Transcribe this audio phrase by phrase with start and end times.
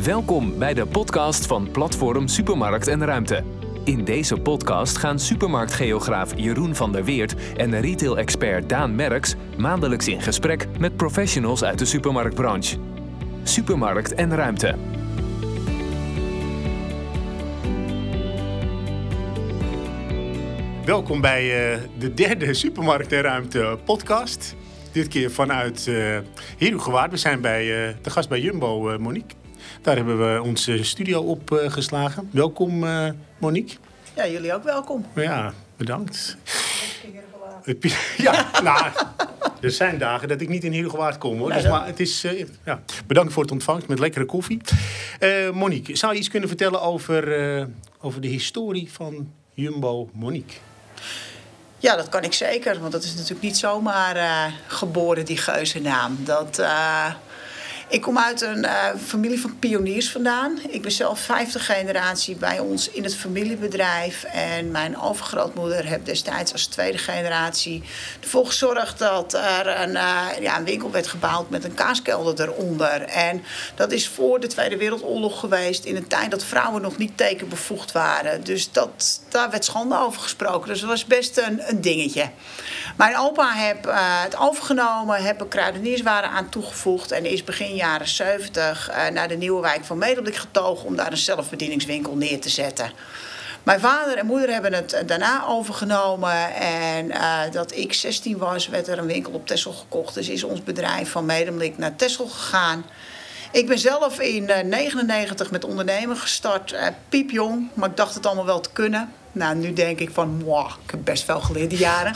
[0.00, 3.44] Welkom bij de podcast van Platform Supermarkt en Ruimte.
[3.84, 10.22] In deze podcast gaan supermarktgeograaf Jeroen van der Weert en retail-expert Daan Merks maandelijks in
[10.22, 12.76] gesprek met professionals uit de supermarktbranche.
[13.42, 14.74] Supermarkt en Ruimte.
[20.84, 24.56] Welkom bij uh, de derde Supermarkt en Ruimte podcast.
[24.92, 26.18] Dit keer vanuit uh,
[26.58, 27.10] Herugewaard.
[27.10, 29.41] We zijn bij, uh, te gast bij Jumbo, Monique.
[29.82, 32.28] Daar hebben we onze studio op geslagen.
[32.32, 32.84] Welkom
[33.38, 33.76] Monique.
[34.16, 35.06] Ja, jullie ook welkom.
[35.14, 36.36] Ja, bedankt.
[38.16, 38.92] Ja, nou,
[39.60, 41.52] er zijn dagen dat ik niet in Herugewaard kom hoor.
[41.52, 42.26] Dus, maar het is,
[42.64, 42.82] ja.
[43.06, 44.60] Bedankt voor het ontvangst met lekkere koffie.
[45.52, 47.68] Monique, zou je iets kunnen vertellen over,
[48.00, 50.56] over de historie van Jumbo Monique?
[51.82, 52.80] Ja, dat kan ik zeker.
[52.80, 56.18] Want dat is natuurlijk niet zomaar uh, geboren, die geuzennaam.
[56.24, 57.14] Dat, uh,
[57.92, 60.58] ik kom uit een uh, familie van pioniers vandaan.
[60.68, 64.24] Ik ben zelf vijfde generatie bij ons in het familiebedrijf.
[64.24, 67.82] En mijn overgrootmoeder heeft destijds als tweede generatie
[68.20, 73.02] ervoor gezorgd dat er een, uh, ja, een winkel werd gebouwd met een kaaskelder eronder.
[73.02, 73.42] En
[73.74, 77.92] dat is voor de Tweede Wereldoorlog geweest in een tijd dat vrouwen nog niet tekenbevoegd
[77.92, 78.44] waren.
[78.44, 80.68] Dus dat, daar werd schande over gesproken.
[80.68, 82.30] Dus dat was best een, een dingetje.
[82.96, 88.08] Mijn opa heeft uh, het overgenomen, heb er kruidenierswaren aan toegevoegd en is begin jaren
[88.08, 92.48] 70 uh, naar de nieuwe wijk van Medeblik getogen om daar een zelfbedieningswinkel neer te
[92.48, 92.92] zetten.
[93.62, 96.54] Mijn vader en moeder hebben het daarna overgenomen.
[96.54, 100.14] En uh, dat ik 16 was, werd er een winkel op Texel gekocht.
[100.14, 102.84] Dus is ons bedrijf van Medemblik naar Texel gegaan.
[103.52, 106.72] Ik ben zelf in 1999 uh, met ondernemen gestart.
[106.72, 109.12] Uh, piepjong, maar ik dacht het allemaal wel te kunnen.
[109.32, 110.44] Nou, nu denk ik van,
[110.84, 112.14] ik heb best wel geleerd die jaren.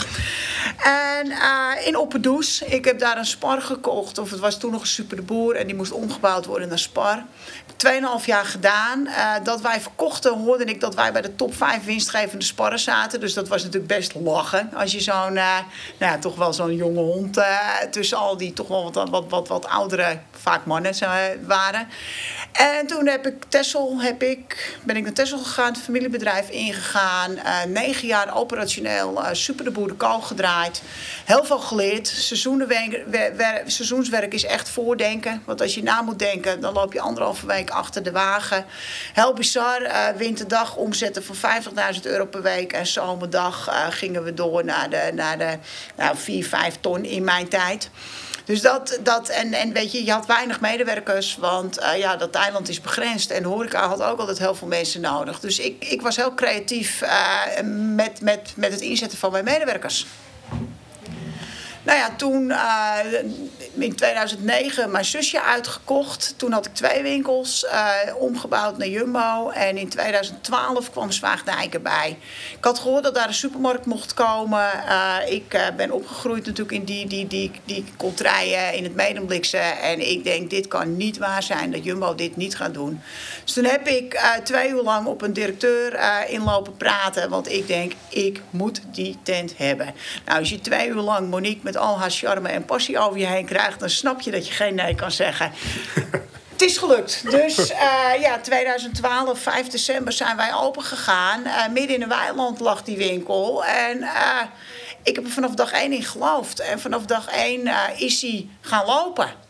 [0.84, 4.18] En uh, in Opperdoes, ik heb daar een spar gekocht.
[4.18, 7.22] Of het was toen nog een super en die moest omgebouwd worden naar spar.
[7.76, 9.06] Tweeënhalf jaar gedaan.
[9.06, 13.20] Uh, dat wij verkochten, hoorde ik dat wij bij de top 5 winstgevende sparren zaten.
[13.20, 14.70] Dus dat was natuurlijk best lachen.
[14.74, 15.58] Als je zo'n, uh,
[15.98, 17.38] nou ja, toch wel zo'n jonge hond
[17.90, 20.94] tussen al die toch wel wat, wat, wat, wat oudere, vaak mannen
[21.46, 21.88] waren.
[22.52, 27.05] En toen heb ik Tessel, heb ik, ben ik naar Tessel gegaan, het familiebedrijf ingegaan.
[27.36, 30.82] Uh, negen jaar operationeel uh, super de boerenkool gedraaid.
[31.24, 32.08] Heel veel geleerd.
[33.66, 35.42] Seizoenswerk is echt voordenken.
[35.44, 38.64] Want als je na moet denken, dan loop je anderhalve week achter de wagen.
[39.12, 39.82] Heel bizar.
[39.82, 41.36] Uh, winterdag omzetten van
[41.94, 42.72] 50.000 euro per week.
[42.72, 45.58] En zomerdag gingen we door naar de, naar de
[45.96, 47.90] nou, 4, 5 ton in mijn tijd.
[48.46, 52.34] Dus dat, dat en, en weet je, je had weinig medewerkers, want uh, ja, dat
[52.34, 53.30] eiland is begrensd.
[53.30, 55.40] En horeca had ook altijd heel veel mensen nodig.
[55.40, 57.40] Dus ik, ik was heel creatief uh,
[57.94, 60.06] met, met, met het inzetten van mijn medewerkers.
[61.86, 62.98] Nou ja, toen uh,
[63.74, 66.34] in 2009 mijn zusje uitgekocht.
[66.36, 69.50] Toen had ik twee winkels, uh, omgebouwd naar Jumbo.
[69.50, 72.18] En in 2012 kwam Zwaagdijk erbij.
[72.58, 74.70] Ik had gehoord dat daar een supermarkt mocht komen.
[74.88, 79.58] Uh, ik ben opgegroeid natuurlijk in die, die, die, die kontrijen in het Medemblikse.
[79.58, 83.00] En ik denk, dit kan niet waar zijn dat Jumbo dit niet gaat doen.
[83.44, 85.98] Dus toen heb ik twee uur lang op een directeur
[86.28, 87.30] inlopen praten.
[87.30, 89.94] Want ik denk, ik moet die tent hebben.
[90.24, 93.26] Nou, als je twee uur lang Monique met al haar charme en passie over je
[93.26, 95.52] heen krijgt, dan snap je dat je geen nee kan zeggen.
[96.56, 97.30] Het is gelukt.
[97.30, 101.42] Dus uh, ja, 2012, 5 december zijn wij open gegaan.
[101.44, 103.64] Uh, midden in een weiland lag die winkel.
[103.64, 104.42] En uh,
[105.02, 106.60] ik heb er vanaf dag 1 in geloofd.
[106.60, 109.45] En vanaf dag 1 is hij gaan lopen.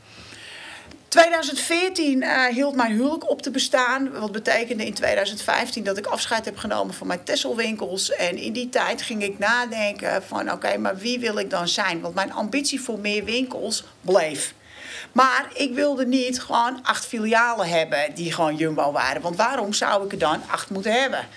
[1.16, 4.10] 2014 uh, hield mijn huwelijk op te bestaan.
[4.12, 8.10] Wat betekende in 2015 dat ik afscheid heb genomen van mijn Tesselwinkels.
[8.10, 12.00] En in die tijd ging ik nadenken van oké, maar wie wil ik dan zijn?
[12.00, 14.54] Want mijn ambitie voor meer winkels bleef.
[15.12, 19.22] Maar ik wilde niet gewoon acht filialen hebben die gewoon Jumbo waren.
[19.22, 21.28] Want waarom zou ik er dan acht moeten hebben?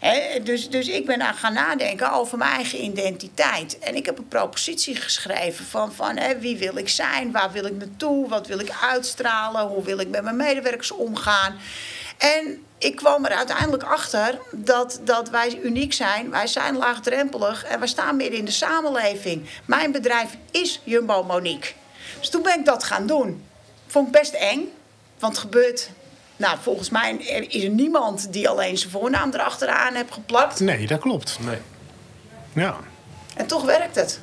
[0.00, 3.78] He, dus, dus ik ben aan gaan nadenken over mijn eigen identiteit.
[3.78, 7.76] En ik heb een propositie geschreven van, van wie wil ik zijn, waar wil ik
[7.76, 11.56] naartoe, wat wil ik uitstralen, hoe wil ik met mijn medewerkers omgaan.
[12.18, 16.30] En ik kwam er uiteindelijk achter dat, dat wij uniek zijn.
[16.30, 19.48] Wij zijn laagdrempelig en we staan midden in de samenleving.
[19.64, 21.72] Mijn bedrijf is Jumbo Monique.
[22.20, 23.42] Dus toen ben ik dat gaan doen.
[23.86, 24.68] Vond ik best eng,
[25.18, 25.90] want het gebeurt
[26.36, 27.16] nou, volgens mij
[27.48, 30.60] is er niemand die alleen zijn voornaam erachteraan heeft geplakt.
[30.60, 31.38] Nee, dat klopt.
[31.40, 31.58] Nee.
[32.52, 32.76] Ja.
[33.34, 34.20] En toch werkt het.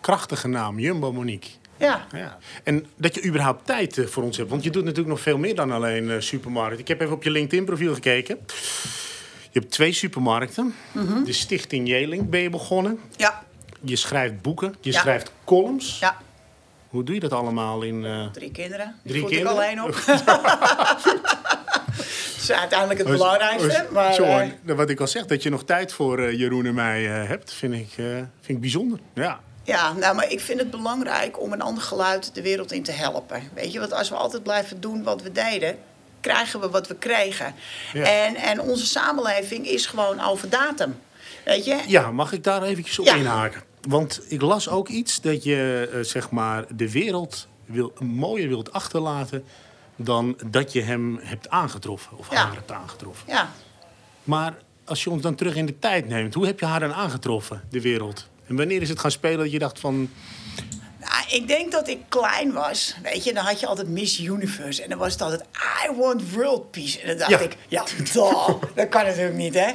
[0.00, 1.50] Krachtige naam, Jumbo Monique.
[1.76, 2.06] Ja.
[2.12, 2.38] ja.
[2.64, 4.50] En dat je überhaupt tijd eh, voor ons hebt.
[4.50, 6.78] Want je doet natuurlijk nog veel meer dan alleen uh, supermarkt.
[6.78, 8.38] Ik heb even op je LinkedIn-profiel gekeken.
[9.50, 10.74] Je hebt twee supermarkten.
[10.92, 11.24] Mm -hmm.
[11.24, 13.00] De Stichting Jeling ben je begonnen.
[13.16, 13.44] Ja.
[13.80, 14.74] Je schrijft boeken.
[14.80, 15.00] Je ja.
[15.00, 15.98] schrijft columns.
[15.98, 16.16] Ja.
[16.92, 18.04] Hoe doe je dat allemaal in...
[18.04, 18.26] Uh...
[18.32, 18.94] Drie kinderen.
[19.02, 19.52] Die Drie kinderen?
[19.52, 20.02] ik alleen op.
[21.06, 23.68] dat is uiteindelijk het Oh, belangrijkste.
[23.68, 24.76] oh, is- Maar, eh, hoor.
[24.76, 27.52] wat ik al zeg, dat je nog tijd voor eh, Jeroen en mij eh, hebt,
[27.52, 28.98] vind ik, eh, vind ik bijzonder.
[29.14, 29.40] Ja.
[29.64, 32.92] Ja, nou, maar ik vind het belangrijk om een ander geluid de wereld in te
[32.92, 33.42] helpen.
[33.54, 35.78] Weet je, want als we altijd blijven doen wat we deden,
[36.20, 37.54] krijgen we wat we kregen.
[37.92, 38.04] Ja.
[38.04, 40.98] En, en onze samenleving is gewoon over datum.
[41.44, 41.78] Weet je?
[41.86, 43.14] ja, mag ik daar eventjes op Ja.
[43.14, 43.62] inhaken?
[43.88, 48.72] Want ik las ook iets dat je eh, zeg maar de wereld wil, mooier wilt
[48.72, 49.44] achterlaten
[49.96, 52.36] dan dat je hem hebt aangetroffen of Ja.
[52.36, 53.24] haar hebt aangetroffen.
[53.28, 53.50] Ja.
[54.24, 56.92] Maar als je ons dan terug in de tijd neemt, hoe heb je haar dan
[56.92, 58.28] aangetroffen, de wereld?
[58.46, 60.10] En wanneer is het gaan spelen dat je dacht van,
[61.00, 62.94] Nou, ik denk dat ik klein was.
[63.02, 64.82] Weet je, dan had je altijd Miss Universe.
[64.82, 65.42] En dan was het altijd,
[65.88, 67.00] I want world peace.
[67.00, 67.38] En dan dacht Ja.
[67.38, 69.72] ik, ja, duh, dat kan natuurlijk niet, hè.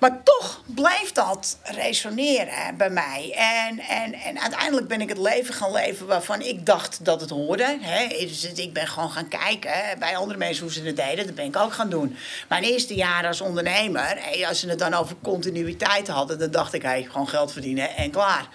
[0.00, 3.34] Maar toch bleef dat resoneren bij mij.
[3.36, 7.30] En, en, en uiteindelijk ben ik het leven gaan leven waarvan ik dacht dat het
[7.30, 7.78] hoorde.
[7.80, 8.08] Hè.
[8.08, 11.26] Dus ik ben gewoon gaan kijken bij andere mensen hoe ze het deden.
[11.26, 12.16] Dat ben ik ook gaan doen.
[12.48, 16.38] Mijn eerste jaar als ondernemer, als ze het dan over continuïteit hadden...
[16.38, 18.48] dan dacht ik, hé, gewoon geld verdienen en klaar.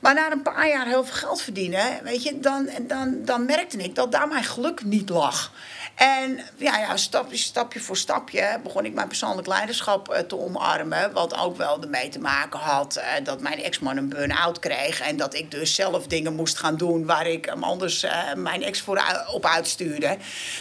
[0.00, 3.76] Maar na een paar jaar heel veel geld verdienen, weet je, dan, dan, dan merkte
[3.76, 5.52] ik dat daar mijn geluk niet lag.
[5.94, 11.12] En ja, ja stapje, stapje voor stapje begon ik mijn persoonlijk leiderschap eh, te omarmen.
[11.12, 15.00] Wat ook wel ermee te maken had eh, dat mijn ex-man een burn-out kreeg.
[15.00, 18.62] En dat ik dus zelf dingen moest gaan doen waar ik hem anders eh, mijn
[18.62, 19.02] ex voor
[19.32, 20.16] op uitstuurde.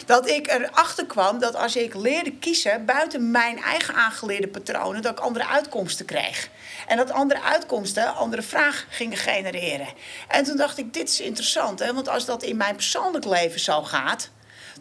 [0.06, 5.12] Dat ik erachter kwam dat als ik leerde kiezen buiten mijn eigen aangeleerde patronen, dat
[5.12, 6.50] ik andere uitkomsten kreeg.
[6.88, 9.88] En dat andere uitkomsten andere vraag gingen genereren.
[10.28, 11.94] En toen dacht ik, dit is interessant, hè?
[11.94, 14.32] want als dat in mijn persoonlijk leven zo gaat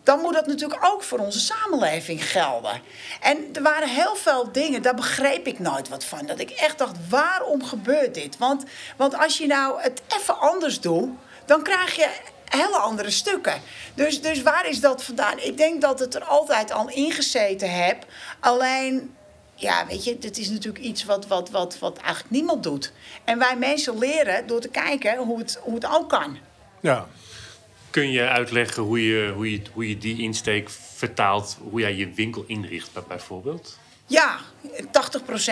[0.02, 2.80] dan moet dat natuurlijk ook voor onze samenleving gelden.
[3.20, 6.26] En er waren heel veel dingen, daar begreep ik nooit wat van.
[6.26, 8.38] Dat ik echt dacht, waarom gebeurt dit?
[8.38, 8.64] Want,
[8.96, 11.10] want als je nou het even anders doet,
[11.44, 12.08] dan krijg je
[12.44, 13.60] hele andere stukken.
[13.94, 15.38] Dus, dus waar is dat vandaan?
[15.38, 18.06] Ik denk dat het er altijd al ingezeten heb.
[18.40, 19.14] Alleen,
[19.54, 22.92] ja, weet je, dit is natuurlijk iets wat, wat, wat, wat eigenlijk niemand doet.
[23.24, 26.38] En wij mensen leren door te kijken hoe het, hoe het ook kan.
[26.80, 27.06] ja,
[27.92, 32.12] Kun je uitleggen hoe je, hoe, je, hoe je die insteek vertaalt, hoe jij je
[32.12, 33.78] winkel inricht bij- bijvoorbeeld?
[34.12, 34.38] Ja,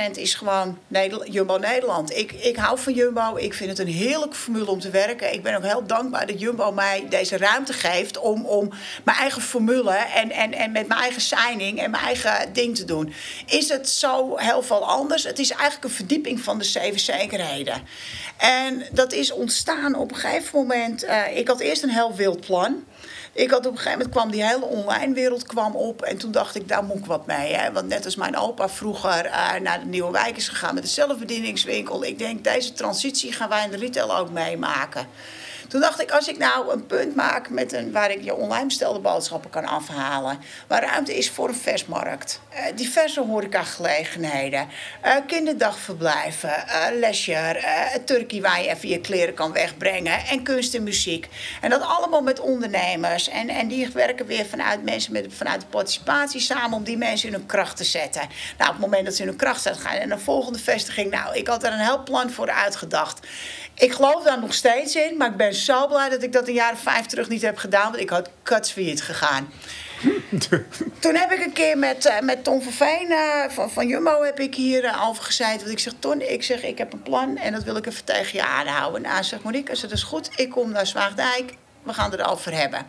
[0.08, 0.78] 80% is gewoon
[1.24, 2.16] Jumbo Nederland.
[2.16, 3.36] Ik, ik hou van Jumbo.
[3.36, 5.32] Ik vind het een heerlijke formule om te werken.
[5.32, 8.72] Ik ben ook heel dankbaar dat Jumbo mij deze ruimte geeft om, om
[9.04, 12.84] mijn eigen formule en, en, en met mijn eigen signing en mijn eigen ding te
[12.84, 13.12] doen.
[13.46, 15.22] Is het zo heel veel anders?
[15.24, 17.82] Het is eigenlijk een verdieping van de zeven zekerheden.
[18.36, 21.02] En dat is ontstaan op een gegeven moment.
[21.02, 22.84] eh, ik had eerst een heel wild plan.
[23.40, 26.02] Ik had op een gegeven moment kwam die hele online wereld kwam op.
[26.02, 27.52] En toen dacht ik, daar moet ik wat mee.
[27.54, 27.72] Hè?
[27.72, 30.88] Want net als mijn opa vroeger eh, naar de Nieuwe Wijk is gegaan met de
[30.88, 32.04] zelfbedieningswinkel.
[32.04, 35.06] Ik denk, deze transitie gaan wij in de retail ook meemaken.
[35.70, 38.66] Toen dacht ik, als ik nou een punt maak met een, waar ik je online
[38.66, 40.38] bestelde boodschappen kan afhalen.
[40.66, 42.40] Waar ruimte is voor een versmarkt.
[42.48, 44.68] eh, diverse horecagelegenheden.
[45.00, 46.64] eh kinderdagverblijven.
[46.98, 47.58] leisure.
[47.58, 50.26] eh, een turkey waar je even je kleren kan wegbrengen.
[50.26, 51.28] En kunst en muziek.
[51.60, 53.28] En dat allemaal met ondernemers.
[53.28, 57.28] En, en die werken weer vanuit mensen met, vanuit de participatie samen om die mensen
[57.28, 58.22] in hun kracht te zetten.
[58.58, 61.10] Nou, op het moment dat ze in hun kracht zetten, gaan en de volgende vestiging.
[61.10, 63.26] Nou, ik had er een heel plan voor uitgedacht.
[63.80, 66.54] Ik geloof daar nog steeds in, maar ik ben zo blij dat ik dat een
[66.54, 69.52] jaar of vijf terug niet heb gedaan, want ik had kutsfailliet gegaan.
[70.98, 74.22] Toen heb ik een keer met, eh, met Ton van Veen eh, van, van Jumbo
[74.22, 75.58] heb ik hier eh, over gezeten.
[75.58, 78.04] Want ik zeg, Ton, ik zeg, ik heb een plan en dat wil ik even
[78.04, 79.02] tegen je aanhouden.
[79.02, 81.54] Nou, zegt Monique, als het is goed, ik kom naar Zwaagdijk.
[81.82, 82.86] We gaan het erover hebben.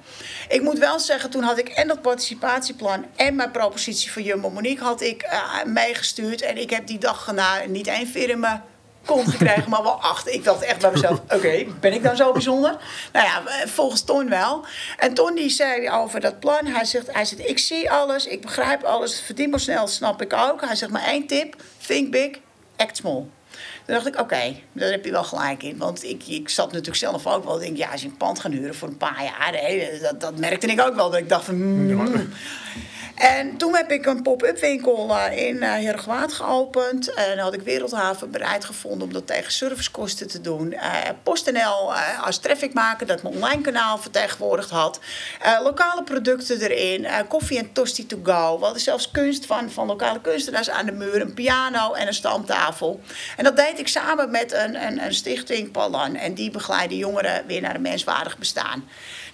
[0.50, 4.50] Ik moet wel zeggen, toen had ik en dat participatieplan en mijn propositie voor Jumbo
[4.50, 5.30] Monique had ik
[5.66, 6.42] meegestuurd.
[6.42, 8.62] En ik heb die dag na niet één mijn
[9.06, 10.28] kont gekregen, maar wel acht.
[10.28, 12.78] Ik dacht echt bij mezelf, oké, ben ik dan zo bijzonder?
[13.14, 14.66] Nou ja, eh, volgens Ton wel.
[14.98, 18.42] En Ton die zei over dat plan, hij zegt, hij zegt ik zie alles, ik
[18.42, 20.62] begrijp alles, het verdienmodel snap ik ook.
[20.66, 21.56] Hij zegt maar één tip,
[21.88, 22.30] think big,
[22.78, 23.26] act small.
[23.86, 25.78] Toen dacht ik, oké, daar heb je wel gelijk in.
[25.78, 27.58] Want ik, ik zat natuurlijk zelf ook wel.
[27.58, 29.54] Denk, ja, als je een pand gaat huren voor een paar jaar...
[29.54, 31.10] hè, dat, dat merkte ik ook wel.
[31.10, 31.56] Dat ik dacht van...
[31.56, 32.30] mm.
[33.22, 37.14] En toen heb ik een pop-up winkel eh, in uh, Heergewaard geopend.
[37.14, 40.74] En had ik Wereldhaven bereid gevonden om dat tegen servicekosten te doen.
[40.74, 45.00] Eh, PostNL eh, als trafficmaker dat mijn online kanaal vertegenwoordigd had.
[45.42, 47.06] Eh, lokale producten erin.
[47.06, 48.58] eh, koffie en tosti to go.
[48.58, 51.22] We hadden zelfs kunst van, van lokale kunstenaars aan de muur.
[51.22, 53.00] Een piano en een stamtafel.
[53.38, 56.16] En dat deed ik samen met een, een, een stichting Palan.
[56.16, 58.84] En die begeleiden jongeren weer naar een menswaardig bestaan.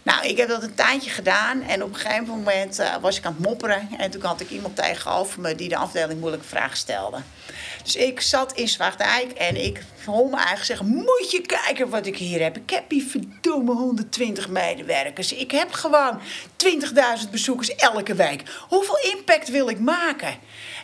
[0.03, 1.61] Nou, ik heb dat een tijdje gedaan.
[1.61, 4.49] En op een gegeven moment eh, was ik aan het mopperen En toen had ik
[4.49, 7.17] iemand tegenover me die de afdeling moeilijke vragen stelde.
[7.83, 10.85] Dus ik zat in Zwaagdijk en ik hoor me eigenlijk zeggen...
[10.85, 12.57] moet je kijken wat ik hier heb.
[12.57, 15.33] Ik heb hier verdomme 120 medewerkers.
[15.33, 16.19] Ik heb gewoon
[17.23, 18.43] 20.000 bezoekers elke week.
[18.69, 20.35] Hoeveel impact wil ik maken?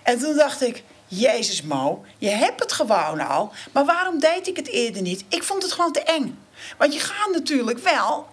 [0.04, 0.84] En toen dacht ik...
[1.08, 3.52] Jezus Mo, je hebt het gewoon al.
[3.72, 5.24] Maar waarom deed ik het eerder niet?
[5.30, 6.40] Ik vond het gewoon te eng.
[6.78, 8.28] Want je gaat natuurlijk wel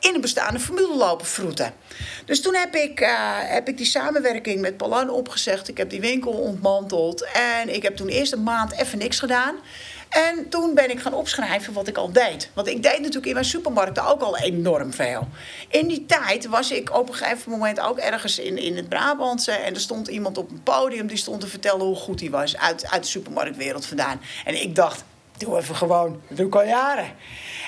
[0.00, 1.72] in een bestaande formule lopen vroeten.
[2.24, 5.68] Dus toen heb ik, uh, heb ik die samenwerking met Palan opgezegd.
[5.68, 7.26] Ik heb die winkel ontmanteld.
[7.32, 9.54] En ik heb toen eerst een maand even niks gedaan.
[10.10, 12.50] En toen ben ik gaan opschrijven wat ik al deed.
[12.54, 15.28] Want ik deed natuurlijk in mijn supermarkten ook al enorm veel.
[15.68, 19.52] In die tijd was ik op een gegeven moment ook ergens in, in het Brabantse.
[19.52, 22.56] En er stond iemand op een podium die stond te vertellen hoe goed hij was.
[22.56, 24.20] Uit, uit de supermarktwereld vandaan.
[24.44, 25.04] En ik dacht,
[25.36, 27.14] doe even gewoon, dat doe ik al jaren.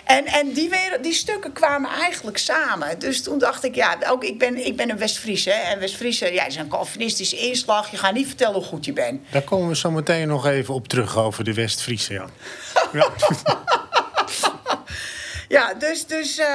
[0.05, 2.99] En, en die, die stukken kwamen eigenlijk samen.
[2.99, 5.47] Dus toen dacht ik, ja, ook, ik, ben, ik ben een West-Fries.
[5.47, 7.91] En West-Friese, ja, is een Calvinistische inslag.
[7.91, 9.21] Je gaat niet vertellen hoe goed je bent.
[9.31, 12.27] Daar komen we zo meteen nog even op terug over de West-Friese, ja.
[12.93, 13.09] ja.
[15.49, 16.07] ja, dus...
[16.07, 16.47] dus uh,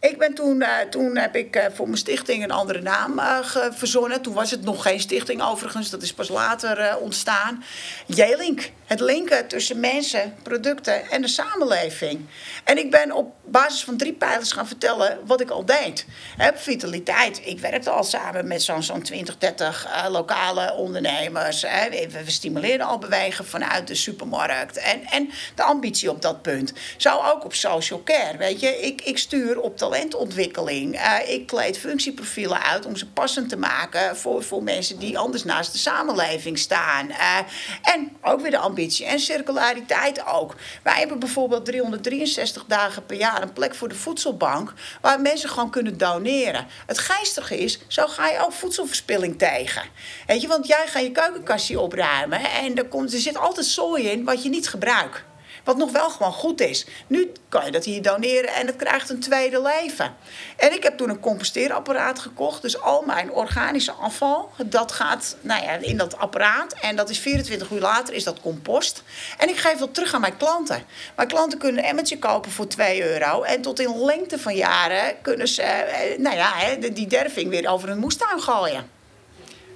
[0.00, 3.38] ik ben toen, uh, toen heb ik uh, voor mijn stichting een andere naam uh,
[3.70, 4.22] verzonnen.
[4.22, 7.64] Toen was het nog geen stichting overigens, dat is pas later ontstaan.
[8.06, 12.26] J-Link, het linken tussen mensen, producten en de samenleving.
[12.64, 16.06] En ik ben op basis van drie pijlers gaan vertellen wat ik al deed.
[16.36, 21.62] He, vitaliteit, ik werkte al samen met zo'n zo'n 20, 30 lokale ondernemers.
[21.62, 24.76] We, stimuleerden al bewegen vanuit de supermarkt.
[24.76, 26.72] En, en de ambitie op dat punt.
[26.96, 28.80] Zo ook op social care, weet je.
[28.80, 30.94] Ik, ik stuur op talentontwikkeling.
[30.94, 35.44] Uh, ik kleed functieprofielen uit om ze passend te maken voor, voor mensen die anders
[35.44, 37.08] naast de samenleving staan.
[37.08, 37.38] Uh,
[37.82, 40.54] en ook weer de ambitie en circulariteit ook.
[40.82, 45.70] Wij hebben bijvoorbeeld 363 dagen per jaar een plek voor de voedselbank waar mensen gewoon
[45.70, 46.66] kunnen doneren.
[46.86, 49.82] Het geestige is, zo ga je ook voedselverspilling tegen.
[50.26, 54.08] Weet je, want jij gaat je keukenkastje opruimen en er, komt, er zit altijd zooi
[54.08, 55.24] in wat je niet gebruikt.
[55.66, 56.86] Wat nog wel gewoon goed is.
[57.06, 60.14] Nu kan je dat hier doneren en het krijgt een tweede leven.
[60.56, 62.62] En ik heb toen een composteerapparaat gekocht.
[62.62, 66.72] Dus al mijn organische afval, dat gaat nou ja, in dat apparaat.
[66.72, 69.02] En dat is 24 uur later is dat compost.
[69.38, 70.82] En ik geef dat terug aan mijn klanten.
[71.16, 73.42] Mijn klanten kunnen een emmertje kopen voor 2 euro.
[73.42, 77.88] En tot in lengte van jaren kunnen ze eh, nou ja, die derving weer over
[77.88, 78.90] een moestuin gooien.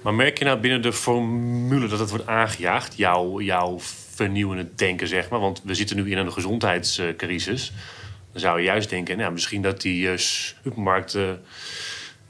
[0.01, 3.79] Maar merk je nou binnen de formule dat het wordt aangejaagd, jouw, jouw
[4.15, 5.39] vernieuwende denken, zeg maar?
[5.39, 7.73] Want we zitten nu in een gezondheidscrisis.
[8.31, 11.41] Dan zou je juist denken, nou, misschien dat die uh, supermarkten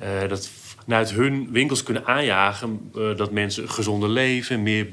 [0.01, 0.49] uh, dat
[0.83, 4.87] vanuit hun winkels kunnen aanjagen uh, dat mensen gezonder leven, meer,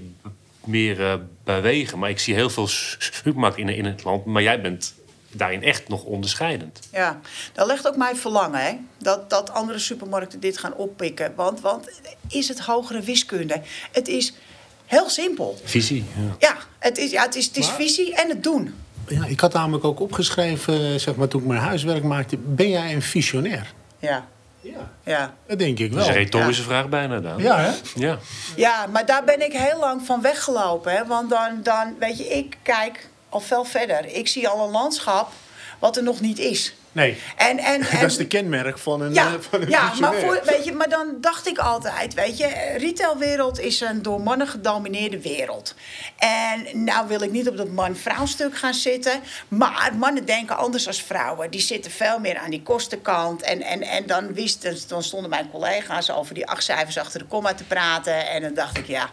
[0.64, 1.98] meer bewegen.
[1.98, 2.68] Maar ik zie heel veel
[2.98, 4.94] supermarkten in, in het land, maar jij bent
[5.32, 6.88] daarin echt nog onderscheidend.
[6.92, 7.20] Ja,
[7.52, 8.76] dat legt ook mijn verlangen, hè?
[8.98, 11.34] Dat, dat andere supermarkten dit gaan oppikken.
[11.34, 13.62] Want, want is het hogere wiskunde?
[13.92, 14.34] Het is
[14.88, 15.58] heel simpel.
[15.64, 16.48] Visie, ja.
[16.48, 18.74] Ja, het is, ja, het is, het is visie en het doen.
[19.08, 22.36] Ja, ik had namelijk ook opgeschreven, zeg maar, toen ik mijn huiswerk maakte...
[22.36, 23.72] ben jij een visionair?
[23.98, 24.26] Ja.
[24.60, 24.90] Ja.
[25.04, 25.34] Ja.
[25.46, 25.98] Dat denk ik wel.
[25.98, 26.68] Dat is een retorische ja.
[26.68, 27.38] vraag bijna dan.
[27.42, 27.70] Ja, hè?
[27.94, 28.18] Ja.
[28.56, 30.92] ja, maar daar ben ik heel lang van weggelopen.
[30.92, 31.06] Hè?
[31.06, 34.06] Want dan, dan, weet je, ik kijk al veel verder.
[34.06, 35.32] Ik zie al een landschap
[35.78, 36.74] wat er nog niet is.
[36.98, 39.92] Nee, en, en, en, dat is de kenmerk van een, ja, uh, van een ja
[40.00, 44.20] maar, voor, weet je, maar dan dacht ik altijd, weet je, retailwereld is een door
[44.20, 45.74] mannen gedomineerde wereld.
[46.16, 50.86] En nou wil ik niet op dat man-vrouw stuk gaan zitten, maar mannen denken anders
[50.86, 51.50] als vrouwen.
[51.50, 53.42] Die zitten veel meer aan die kostenkant.
[53.42, 57.26] En, en, en dan, wisten, dan stonden mijn collega's over die acht cijfers achter de
[57.26, 58.28] komma te praten.
[58.28, 59.10] En dan dacht ik, ja,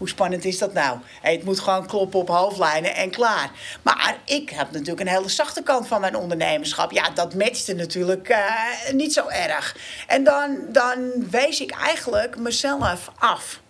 [0.00, 0.98] hoe spannend is dat nou?
[1.20, 3.50] Het moet gewoon kloppen op hoofdlijnen en klaar.
[3.82, 6.90] Maar ik heb natuurlijk een hele zachte kant van mijn ondernemerschap.
[6.90, 9.76] Ja, dat matchte natuurlijk uh, niet zo erg.
[10.06, 13.60] En dan, dan wees ik eigenlijk mezelf af.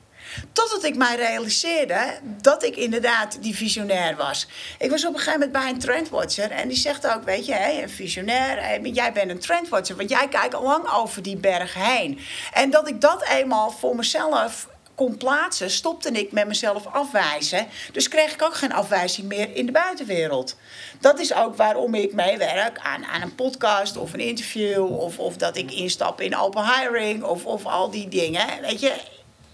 [0.53, 4.47] Totdat ik mij realiseerde dat ik inderdaad die visionair was.
[4.79, 7.53] Ik was op een gegeven moment bij een trendwatcher en die zegt ook: Weet je,
[7.53, 11.75] hey, een visionair, jij bent een trendwatcher, want jij kijkt al lang over die berg
[11.75, 12.19] heen.
[12.53, 14.69] En dat ik dat eenmaal voor mezelf
[15.01, 17.67] kon plaatsen, stopte ik met mezelf afwijzen.
[17.93, 20.57] Dus kreeg ik ook geen afwijzing meer in de buitenwereld.
[20.99, 24.93] Dat is ook waarom ik meewerk aan, aan een podcast of een interview.
[24.93, 28.47] Of, of dat ik instap in open hiring of, of al die dingen.
[28.61, 28.95] Weet je,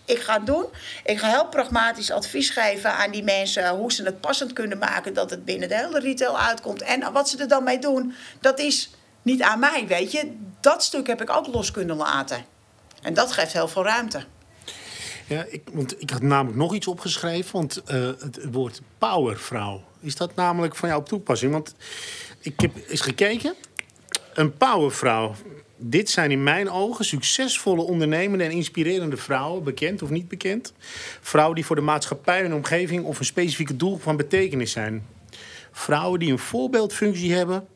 [0.05, 0.65] ik ga doen.
[1.05, 5.15] Ik ga heel pragmatisch advies geven aan die mensen hoe ze het passend kunnen maken
[5.15, 6.83] dat het binnen de hele retail uitkomt.
[6.83, 8.91] En wat ze er dan mee doen, dat is
[9.23, 10.37] niet aan mij, weet je.
[10.61, 12.45] Dat stuk heb ik ook los kunnen laten.
[13.03, 14.25] En dat geeft heel veel ruimte.
[15.27, 17.53] Ja, ik, want ik had namelijk nog iets opgeschreven.
[17.53, 21.53] Want uh, het woord powervrouw, is dat namelijk van jou op toepassing?
[21.53, 21.75] Want
[22.41, 23.55] ik heb eens gekeken.
[24.35, 25.35] Een powervrouw,
[25.79, 30.73] Dit zijn in mijn ogen succesvolle ondernemende en inspirerende vrouwen, bekend of niet bekend.
[31.21, 35.07] Vrouwen die voor de maatschappij, een omgeving of een specifieke doel van betekenis zijn.
[35.73, 37.67] Vrouwen die een voorbeeldfunctie hebben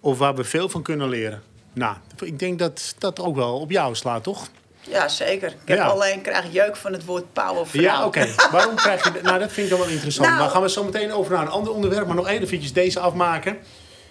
[0.00, 1.42] of waar we veel van kunnen leren.
[1.72, 4.48] Nou, ik denk dat dat ook wel op jou slaat, toch?
[4.90, 5.48] Ja, zeker.
[5.48, 5.84] Ik heb Ja.
[5.86, 7.82] alleen krijg jeuk van het woord powervrouw.
[7.82, 8.26] Ja, oké.
[8.52, 9.12] Waarom krijg je...
[9.12, 9.22] dat?
[9.22, 10.28] Nou, dat vind ik dan wel interessant.
[10.28, 12.06] Nou- Dan gaan we zo meteen over naar een ander onderwerp.
[12.06, 13.58] Maar nog één eventjes deze afmaken.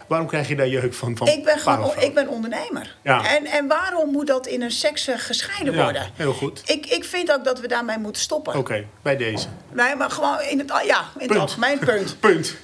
[0.08, 1.18] Waarom krijg je daar jeuk van?
[1.18, 2.04] van Ik ben, gewoon, powervrouw?
[2.08, 2.96] ik ben ondernemer.
[3.04, 3.26] Ja.
[3.36, 6.04] En, en waarom moet dat in een seks eh, gescheiden Ja, worden?
[6.16, 6.62] heel goed.
[6.66, 8.56] Ik, ik vind ook dat we daarmee moeten stoppen.
[8.56, 9.48] Oké, bij deze.
[9.72, 11.40] Nee, maar gewoon in het, al- ja, in het Punt.
[11.40, 12.20] algemeen punt.
[12.20, 12.56] Punt.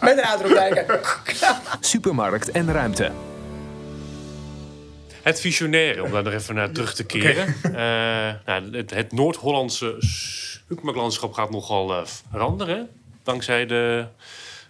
[0.00, 1.00] Met een uitroepteken.
[1.80, 3.10] Supermarkt en ruimte.
[5.28, 7.46] Het visionaire, om daar nog even naar terug te keren.
[7.62, 7.72] Eh,
[8.46, 12.88] nou, het het Noord-Hollandse supermarktlandschap gaat nogal eh, veranderen.
[13.22, 14.06] Dankzij de,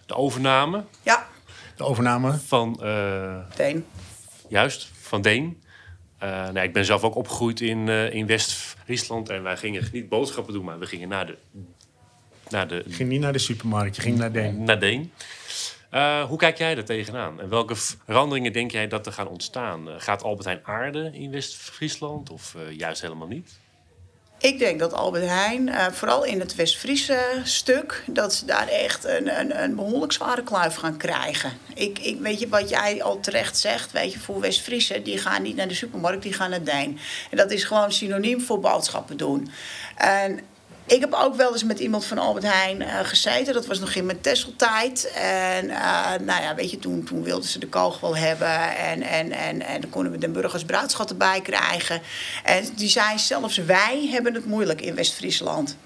[0.05, 1.27] de overname ja,
[1.75, 2.39] De overname.
[2.45, 3.85] van, eh, Teen.
[4.47, 5.61] juist, van Deen.
[6.17, 9.29] Eh, nou, ik ben zelf ook opgegroeid in, eh, in West-Friesland.
[9.29, 11.37] En wij gingen niet boodschappen doen, maar we gingen naar de,
[12.49, 14.63] naar de, Je ging niet naar de supermarkt, je ging naar Deen.
[14.63, 15.11] naar Deen.
[15.89, 17.41] Eh, hoe kijk jij daar tegenaan?
[17.41, 19.89] En welke veranderingen denk jij dat er gaan ontstaan?
[19.89, 23.59] Eh, gaat Albert Heijn aarden in West-Friesland of eh, juist helemaal niet?
[24.39, 29.39] Ik denk dat Albert Heijn, vooral in het West-Friese stuk, dat ze daar echt een,
[29.39, 31.51] een, een behoorlijk zware kluif gaan krijgen.
[31.73, 35.41] Ik, ik, weet je wat jij al terecht zegt, weet je, voor West-Friese, die gaan
[35.41, 36.99] niet naar de supermarkt, die gaan naar Deen.
[37.31, 39.51] En dat is gewoon synoniem voor boodschappen doen.
[39.95, 40.39] En
[40.89, 43.53] ik heb ook wel eens met iemand van Albert Heijn eh, gezeten.
[43.53, 45.11] Dat was nog in mijn Tesseltijd.
[45.15, 48.77] En eh, nou ja, weet je, toen, toen wilden ze de koog wel hebben.
[48.77, 52.01] En, en, en, en dan konden we de burgers bruidschat erbij krijgen.
[52.43, 55.77] En die zei zelfs wij hebben het moeilijk in West-Friesland.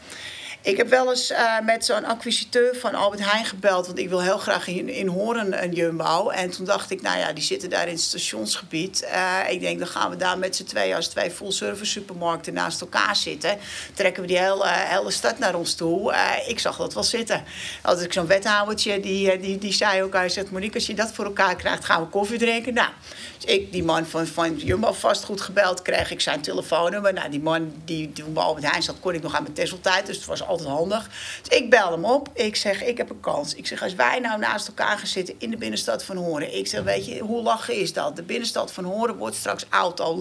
[0.64, 3.86] Ik heb wel eens eh, met zo'n acquisiteur van Albert Heijn gebeld.
[3.86, 6.30] Want ik wil heel graag in, in Horen een Jumbo.
[6.30, 9.04] En toen dacht ik, nou ja, die zitten daar in het stationsgebied.
[9.04, 12.82] Eh, ik denk, dan gaan we daar met z'n tweeën als twee full-service supermarkten naast
[12.82, 13.58] elkaar zitten.
[13.94, 16.12] Trekken we die hele, hele stad naar ons toe.
[16.14, 17.44] Eh, ik zag dat wel zitten.
[17.82, 20.94] Had ik zo'n wethoudertje, die, eh, die, die zei ook, hij zegt, Monique, als je
[20.94, 22.74] dat voor elkaar krijgt, gaan we koffie drinken.
[22.74, 22.90] Nou,
[23.38, 27.14] dus ik die man van, van Jumbo vastgoed gebeld, kreeg ik zijn telefoonnummer.
[27.14, 30.06] Nou, die man die bij Albert Heijn zat, kon ik nog aan mijn Tesseltijd.
[30.06, 31.10] Dus het was altijd handig.
[31.42, 32.30] Dus ik bel hem op.
[32.34, 33.56] Ik zeg, ik heb een kans.
[33.56, 36.58] Ik zeg, als wij nou naast elkaar gaan zitten in de binnenstad van Horen.
[36.58, 38.16] Ik zeg, weet je, hoe lachen is dat?
[38.16, 40.12] De binnenstad van Horen wordt straks auto.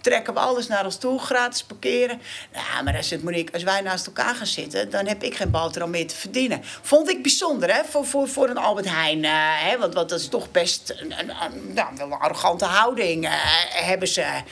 [0.00, 2.20] Trekken we alles naar ons toe, gratis parkeren.
[2.52, 5.50] Nou, maar dan zegt Monique, als wij naast elkaar gaan zitten, dan heb ik geen
[5.50, 6.60] boterham meer te verdienen.
[6.82, 9.24] Vond ik bijzonder, hè, voor, voor, voor een Albert Heijn.
[9.24, 13.32] eh, hè, want, want dat is toch best een, een, een, nou, arrogante houding eh,
[13.70, 14.42] hebben ze.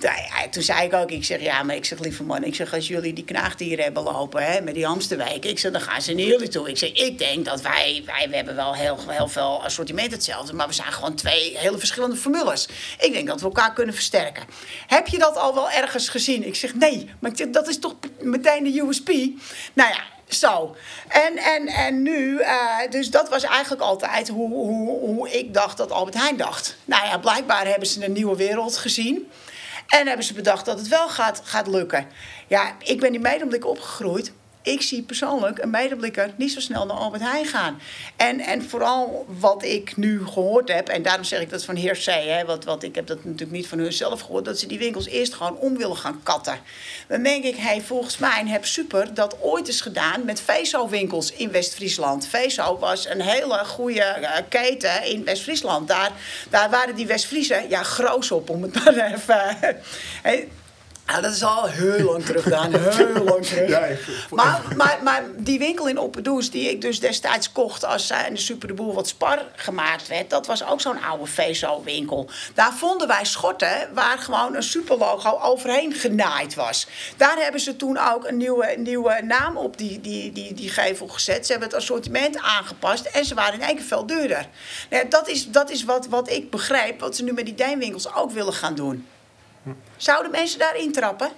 [0.00, 2.74] Nou toen zei ik ook, ik zeg, ja, maar ik zeg, lieve man, ik zeg,
[2.74, 6.12] als jullie die knaagdieren hebben lopen, hè, met die hamsterwijken, ik zeg, dan gaan ze
[6.12, 6.68] naar jullie toe.
[6.68, 10.52] Ik zeg, ik denk dat wij, wij we hebben wel heel, heel veel assortiment hetzelfde,
[10.52, 12.68] maar we zijn gewoon twee hele verschillende formules.
[12.98, 14.44] Ik denk dat we elkaar kunnen versterken.
[14.86, 16.46] Heb je dat al wel ergens gezien?
[16.46, 19.08] Ik zeg, nee, maar dat is toch meteen de USP?
[19.72, 20.76] Nou ja, zo.
[21.08, 25.76] En, en, en nu, eh, dus dat was eigenlijk altijd hoe, hoe, hoe ik dacht
[25.76, 26.76] dat Albert Heijn dacht.
[26.84, 29.30] Nou ja, blijkbaar hebben ze een nieuwe wereld gezien.
[29.90, 32.06] En hebben ze bedacht dat het wel gaat, gaat lukken.
[32.46, 34.32] Ja, ik ben in Medemblik opgegroeid.
[34.62, 37.80] Ik zie persoonlijk een medeblikker niet zo snel naar Albert Heijn gaan.
[38.16, 41.94] En, en vooral wat ik nu gehoord heb, en daarom zeg ik dat van heer
[41.94, 44.78] C, hè, want, ik heb dat natuurlijk niet van hun zelf gehoord, dat ze die
[44.78, 46.58] winkels eerst gewoon om willen gaan katten.
[47.08, 51.50] Dan denk ik, hey, volgens mij heb Super dat ooit eens gedaan met Vezo-winkels in
[51.50, 52.26] West-Friesland.
[52.26, 55.88] Vezo was een hele goede eh, keten in West-Friesland.
[55.88, 56.12] Daar,
[56.50, 59.82] daar waren die West-Friesen ja, groos op, om het maar even.
[61.10, 62.74] Hey, nou, dat is al heel lang terug, Daan.
[62.74, 63.68] Heel lang terug.
[63.68, 63.88] Ja,
[64.30, 68.34] maar, maar, maar die winkel in Opperdoes, die ik dus destijds kocht als eh, in
[68.34, 72.28] de Super de Boer wat spar gemaakt werd, dat was ook zo'n oude Vezo-winkel.
[72.54, 76.86] Daar vonden wij schotten waar gewoon een superlogo overheen genaaid was.
[77.16, 81.08] Daar hebben ze toen ook een nieuwe, nieuwe naam op die, die, die, die gevel
[81.08, 81.46] gezet.
[81.46, 84.48] Ze hebben het assortiment aangepast en ze waren in één keer veel duurder.
[84.90, 88.14] Nou, dat is, dat is wat, wat ik begrijp, wat ze nu met die Deenwinkels
[88.14, 89.06] ook willen gaan doen.
[89.96, 91.30] Zouden mensen daarin trappen?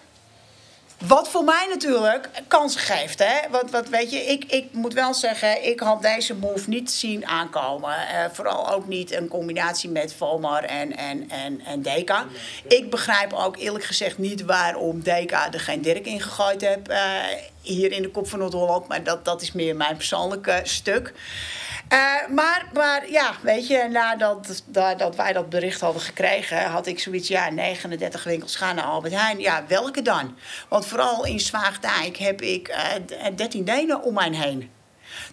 [1.06, 3.18] Wat voor mij natuurlijk kans geeft.
[3.18, 3.50] Hè?
[3.50, 7.26] Want wat weet je, ik, ik moet wel zeggen, ik had deze move niet zien
[7.26, 8.08] aankomen.
[8.08, 12.26] Eh, vooral ook niet een combinatie met Vomar en, en, en, en Deka.
[12.68, 16.88] Ik begrijp ook eerlijk gezegd niet waarom Deka er geen Dirk in gegooid heeft.
[16.88, 16.98] eh,
[17.62, 18.88] hier in de kop van Noord-Holland.
[18.88, 21.12] Maar dat, dat is meer mijn persoonlijke stuk.
[21.88, 26.98] Eh, maar, maar ja, weet je, nadat dat, wij dat bericht hadden gekregen, had ik
[26.98, 29.40] zoiets, ja, 39 winkels gaan naar Albert Heijn.
[29.40, 30.36] Ja, welke dan?
[30.68, 34.70] Want vooral in Zwaagdijk heb ik eh, 13 Denen om mij heen.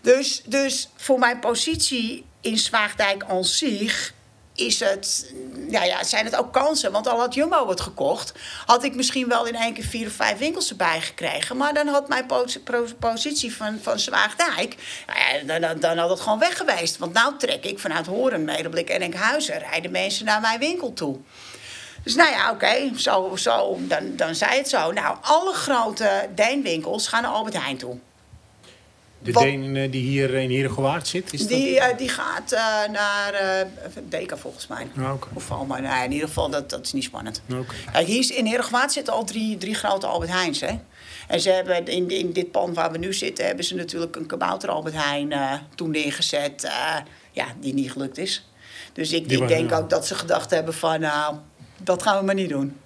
[0.01, 4.13] Dus, dus voor mijn positie in Zwaagdijk aan zich
[4.59, 5.33] is het,
[5.69, 6.91] ja, ja, zijn het ook kansen.
[6.91, 8.33] Want al had Jumbo het gekocht,
[8.65, 11.57] had ik misschien wel in één keer vier of vijf winkels erbij gekregen.
[11.57, 12.25] Maar dan had mijn
[12.99, 14.75] positie van, van Zwaagdijk,
[15.45, 16.97] nou dan, dan had het gewoon weg geweest.
[16.97, 21.17] Want nou trek ik vanuit Horen, Medeblik en Enkhuizen, rijden mensen naar mijn winkel toe.
[22.03, 24.91] Dus nou ja, oké, zo, zo, dan, dan zei het zo.
[24.91, 27.97] Nou, alle grote Deenwinkels gaan naar Albert Heijn toe.
[29.21, 31.49] De Wat- Deen die hier in Herengewaard zit, is dat...
[31.49, 32.60] Die, eh, die gaat eh,
[32.91, 33.65] naar eh
[34.10, 34.88] Deka volgens mij.
[34.97, 35.12] Ah.
[35.34, 35.79] Of Alma.
[35.79, 37.41] Nou, in ieder geval, dat, dat is niet spannend.
[37.91, 40.60] Kijk, hier is- in Herengewaard zitten al drie, drie grote Albert Heijns.
[40.62, 40.79] Hè?
[41.27, 43.45] En ze hebben in, in dit pand waar we nu zitten...
[43.45, 45.34] hebben ze natuurlijk een kabouter Albert Heijn
[45.75, 46.71] toen neergezet...
[47.32, 48.45] ja, die niet gelukt is.
[48.93, 50.99] Dus ik, ik denk ook dat ze gedacht hebben van...
[50.99, 51.36] nou,
[51.77, 52.77] dat gaan we maar niet doen.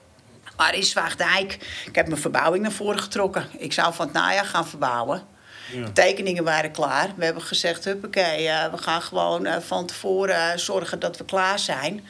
[0.57, 1.53] Maar in Zwaagdijk,
[1.85, 3.47] ik heb mijn verbouwing naar voren getrokken.
[3.57, 5.23] Ik zou van het najaar gaan verbouwen.
[5.71, 5.85] Ja.
[5.85, 7.09] De tekeningen waren klaar.
[7.15, 11.59] We hebben gezegd, huppakee, eh, we gaan gewoon eh, van tevoren zorgen dat we klaar
[11.59, 12.05] zijn.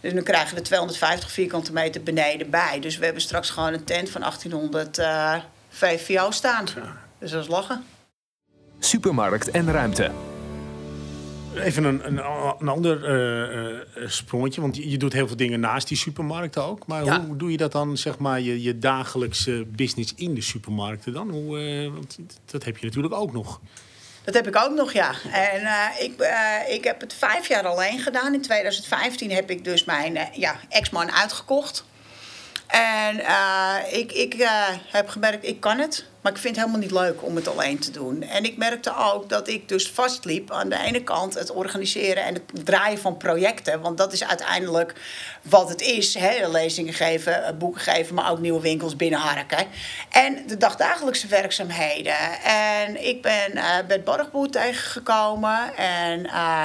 [0.00, 2.80] Dus dan krijgen we 250 vierkante meter beneden bij.
[2.80, 5.34] Dus we hebben straks gewoon een tent van 1800 eh
[5.68, 6.64] VVO staan.
[7.18, 7.84] Dus dat is lachen.
[8.78, 10.35] Supermarkt en ruimte.
[11.58, 12.18] Even een, een,
[12.58, 16.86] een ander eh, sprongetje, want je, je doet heel veel dingen naast die supermarkten ook.
[16.86, 17.24] Maar Ja.
[17.24, 21.30] hoe doe je dat dan, zeg maar, je, je dagelijkse business in de supermarkten dan?
[21.30, 23.60] Hoe, eh, want dat heb je natuurlijk ook nog.
[24.24, 25.14] Dat heb ik ook nog, ja.
[25.32, 25.60] En
[25.98, 26.12] ik,
[26.68, 28.34] ik heb het vijf jaar alleen gedaan.
[28.34, 31.84] In 2015 heb ik dus mijn ja, ex-man uitgekocht.
[32.66, 33.16] En
[33.92, 34.48] ik, ik
[34.86, 36.06] heb gemerkt, ik kan het.
[36.26, 38.22] Maar ik vind het helemaal niet leuk om het alleen te doen.
[38.22, 42.34] En ik merkte ook dat ik dus vastliep aan de ene kant het organiseren en
[42.34, 43.80] het draaien van projecten.
[43.80, 44.92] Want dat is uiteindelijk
[45.42, 46.14] wat het is.
[46.14, 46.48] Hè?
[46.48, 49.66] Lezingen geven, eh, boeken geven, maar ook nieuwe winkels binnenharken.
[50.10, 52.42] En de dagdagelijkse werkzaamheden.
[52.44, 55.76] En ik ben eh Bert Borgboer tegengekomen.
[55.76, 56.64] En eh,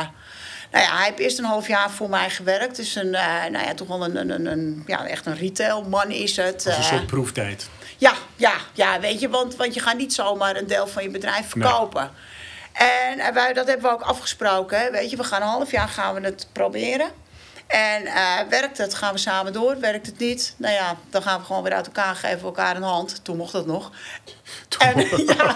[0.71, 2.75] nou ja, hij heeft eerst een half jaar voor mij gewerkt.
[2.75, 6.11] Dus een, eh, nou ja, toch wel een, een, een, een- ja, echt een retailman
[6.11, 6.55] is het.
[6.65, 7.69] Als een Eh, soort proeftijd.
[8.01, 11.09] Ja, ja, ja, weet je, want, want je gaat niet zomaar een deel van je
[11.09, 11.65] bedrijf Nee.
[11.67, 12.11] verkopen.
[12.73, 14.79] En wij, dat hebben we ook afgesproken.
[14.79, 14.91] Hè.
[14.91, 17.11] Weet je, we gaan een half jaar gaan we het proberen.
[17.67, 19.79] En eh, werkt het, gaan we samen door.
[19.79, 22.75] Werkt het niet, nou ja, dan gaan we gewoon weer uit elkaar geven we elkaar
[22.75, 23.23] een hand.
[23.23, 23.91] Toen mocht dat nog.
[24.79, 25.55] En, ja.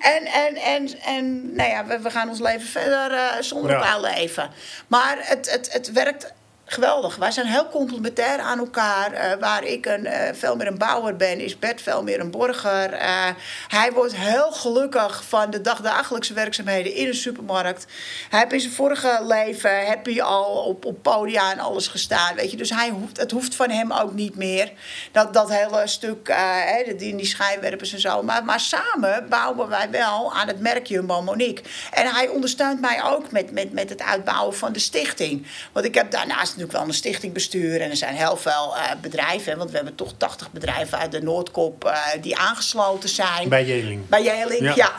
[0.00, 3.76] en, en, en, en nou ja, we, we gaan ons leven verder eh, zonder Ja.
[3.76, 4.50] elkaar leven.
[4.86, 6.32] Maar het, het, het werkt
[6.74, 7.16] geweldig.
[7.16, 9.12] Wij zijn heel complementair aan elkaar.
[9.12, 12.30] Eh, waar ik een, eh, veel meer een bouwer ben, is Bert veel meer een
[12.30, 12.92] borger.
[12.92, 13.28] Eh,
[13.68, 17.86] hij wordt heel gelukkig van de dagdagelijkse werkzaamheden in een supermarkt.
[18.28, 22.34] Hij heeft in zijn vorige leven heb hij al op, op podia en alles gestaan.
[22.34, 22.56] Weet je?
[22.56, 24.72] Dus hij hoeft, het hoeft van hem ook niet meer.
[25.12, 28.22] Dat, dat hele stuk, hè, die, die schijnwerpers en zo.
[28.22, 31.64] Maar, maar samen bouwen wij wel aan het merk Jumbo Monique.
[31.90, 35.46] En hij ondersteunt mij ook met, met, met het uitbouwen van de stichting.
[35.72, 37.80] Want ik heb daarnaast natuurlijk wel een stichtingbestuur.
[37.80, 39.58] En er zijn heel veel eh, bedrijven.
[39.58, 43.48] Want we hebben toch 80 bedrijven uit de Noordkop eh, die aangesloten zijn.
[43.48, 44.08] Bij Jeling.
[44.08, 44.72] Bij Jeling, Ja.
[44.74, 44.92] ja.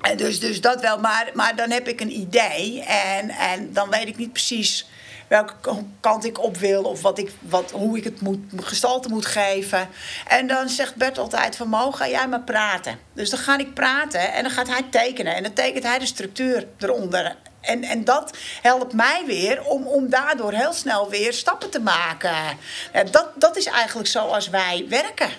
[0.00, 0.98] En dus, dus dat wel.
[0.98, 2.82] Maar, maar dan heb ik een idee.
[2.82, 4.86] En, en dan weet ik niet precies
[5.28, 5.54] welke
[6.00, 6.82] kant ik op wil.
[6.82, 9.88] Of wat ik, wat, hoe ik het moet, gestalte moet geven.
[10.28, 11.68] En dan zegt Bert altijd van...
[11.68, 12.98] Mo, ga jij maar praten.
[13.12, 15.34] Dus dan ga ik praten en dan gaat hij tekenen.
[15.34, 17.36] En dan tekent hij de structuur eronder.
[17.60, 22.34] En, en dat helpt mij weer om, om daardoor heel snel weer stappen te maken.
[22.92, 25.30] Ja, dat, dat is eigenlijk zoals wij werken.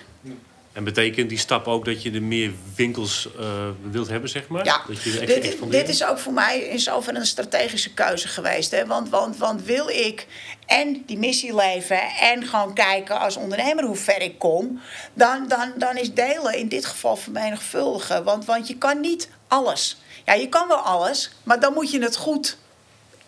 [0.72, 4.64] En betekent die stap ook dat je er meer winkels eh, wilt hebben, zeg maar?
[4.64, 8.28] Ja, Dat je echt dit, dit is ook voor mij in zoverre een strategische keuze
[8.28, 8.70] geweest.
[8.70, 8.86] Hè?
[8.86, 10.26] Want, want, want wil ik
[10.66, 14.80] en die missie leven en gewoon kijken als ondernemer hoe ver ik kom,
[15.14, 18.24] dan, dan, dan is delen in dit geval vermenigvuldigen.
[18.24, 20.00] Want, want je kan niet alles.
[20.24, 22.56] Ja, je kan wel alles, maar dan moet je het goed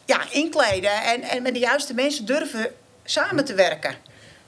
[0.05, 2.71] ja, inkleden en, en met de juiste mensen durven
[3.05, 3.95] samen te werken.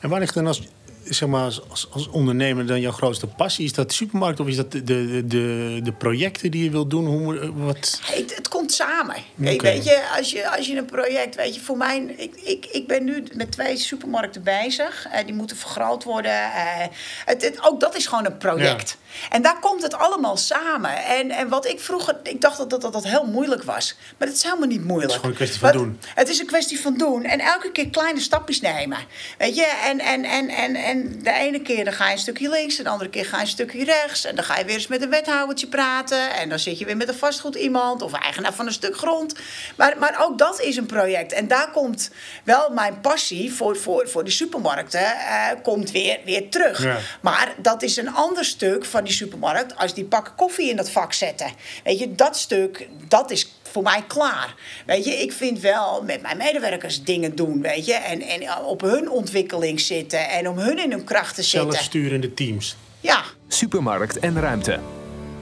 [0.00, 0.62] En waar ligt dan als,
[1.04, 3.64] zeg maar, als, als, ondernemer dan jouw grootste passie?
[3.64, 6.90] Is dat de supermarkt of is dat de, de, de, de projecten die je wilt
[6.90, 7.06] doen?
[7.06, 8.00] Hoe, wat?
[8.02, 9.16] Het, het komt samen.
[9.40, 9.56] Oké.
[9.62, 12.86] Weet je, als je, als je een project, weet je, voor mij, ik, ik, ik
[12.86, 15.06] ben nu met twee supermarkten bezig.
[15.12, 16.32] Eh, die moeten vergroot worden.
[16.52, 16.86] Eh,
[17.24, 18.96] het, het- ook dat is gewoon een project.
[19.30, 21.04] En daar komt het allemaal samen.
[21.04, 23.96] En, en wat ik vroeger, ik dacht dat dat, dat dat heel moeilijk was.
[24.18, 25.02] Maar het is helemaal niet moeilijk.
[25.02, 26.00] Het is gewoon een kwestie van Wat- doen.
[26.14, 27.24] Het is een kwestie van doen.
[27.24, 28.98] En elke keer kleine stapjes nemen.
[29.38, 32.48] Weet je, en, en, en, en, en de ene keer dan ga je een stukje
[32.48, 34.24] links, en de andere keer ga je een stukje rechts.
[34.24, 36.30] En dan ga je weer eens met een wethoudertje praten.
[36.34, 39.34] En dan zit je weer met een vastgoed iemand of eigenaar van een stuk grond.
[39.76, 41.32] Maar, maar ook dat is een project.
[41.32, 42.10] En daar komt
[42.44, 46.82] wel mijn passie voor, voor, voor die supermarkten eh, komt weer, weer terug.
[46.82, 46.96] Ja.
[47.20, 50.90] Maar dat is een ander stuk van die supermarkt als die pakken koffie in dat
[50.90, 51.52] vak zetten.
[51.84, 54.54] Weet je, dat stuk, dat is voor mij klaar.
[54.86, 57.94] Weet je, ik vind wel met mijn medewerkers dingen doen, weet je.
[57.94, 61.72] En, en op hun ontwikkeling zitten en om hun in hun kracht te zetten.
[61.72, 62.76] Zelfsturende teams.
[63.00, 64.80] Ja, Supermarkt en ruimte.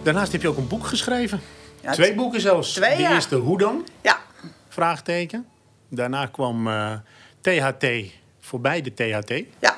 [0.03, 1.41] Daarnaast heb je ook een boek geschreven.
[1.83, 2.73] Ja, Twee boeken zelfs.
[2.73, 3.13] twee, de ja.
[3.15, 3.87] eerste Hoe dan?
[4.03, 4.19] ja.
[4.69, 5.47] Vraagteken.
[5.89, 6.93] Daarna kwam eh,
[7.41, 7.87] THT
[8.41, 9.43] voorbij de THT.
[9.61, 9.74] Ja,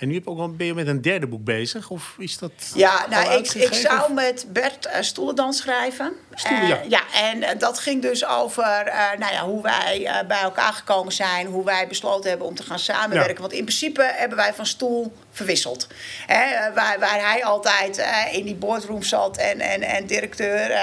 [0.00, 1.90] En nu heb je ook al, ben je met een derde boek bezig?
[1.90, 6.12] Of is dat ja nou, ik, ik zou met Bert eh Stoelendans schrijven.
[6.40, 6.80] Stoelen, Eh, ja.
[7.12, 11.12] ja, en eh, dat ging dus over eh, nou ja, hoe wij bij elkaar gekomen
[11.12, 11.46] zijn.
[11.46, 13.34] Hoe wij besloten hebben om te gaan samenwerken.
[13.34, 13.40] Ja.
[13.40, 15.86] Want in principe hebben wij van stoel verwisseld.
[16.26, 20.80] Hè, waar, waar hij altijd in die boardroom zat en, en, en directeur